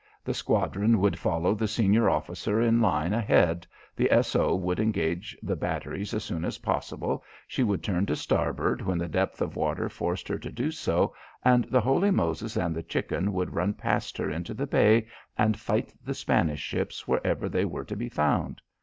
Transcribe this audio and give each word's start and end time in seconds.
The 0.23 0.33
squadron 0.33 0.99
would 0.99 1.19
follow 1.19 1.53
the 1.53 1.67
senior 1.67 2.09
officer 2.09 2.59
in 2.59 2.81
line 2.81 3.13
ahead, 3.13 3.67
the 3.95 4.09
S. 4.09 4.35
O. 4.35 4.55
would 4.55 4.79
engage 4.79 5.37
the 5.43 5.55
batteries 5.55 6.15
as 6.15 6.23
soon 6.23 6.43
as 6.43 6.57
possible, 6.57 7.23
she 7.47 7.61
would 7.61 7.83
turn 7.83 8.07
to 8.07 8.15
starboard 8.15 8.81
when 8.81 8.97
the 8.97 9.07
depth 9.07 9.43
of 9.43 9.55
water 9.55 9.89
forced 9.89 10.27
her 10.27 10.39
to 10.39 10.51
do 10.51 10.71
so 10.71 11.13
and 11.45 11.65
the 11.65 11.81
Holy 11.81 12.09
Moses 12.09 12.55
and 12.57 12.75
the 12.75 12.81
Chicken 12.81 13.31
would 13.33 13.53
run 13.53 13.75
past 13.75 14.17
her 14.17 14.31
into 14.31 14.55
the 14.55 14.65
bay 14.65 15.05
and 15.37 15.59
fight 15.59 15.93
the 16.03 16.15
Spanish 16.15 16.61
ships 16.61 17.07
wherever 17.07 17.47
they 17.47 17.63
were 17.63 17.85
to 17.85 17.95
be 17.95 18.09
found. 18.09 18.59